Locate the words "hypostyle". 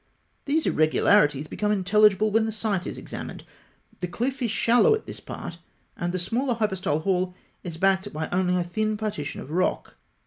6.55-7.01